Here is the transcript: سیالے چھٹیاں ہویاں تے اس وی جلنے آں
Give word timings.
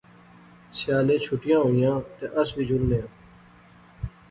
سیالے 0.75 1.15
چھٹیاں 1.25 1.61
ہویاں 1.65 1.97
تے 2.17 2.25
اس 2.39 2.49
وی 2.55 2.63
جلنے 2.69 2.97
آں 3.03 3.09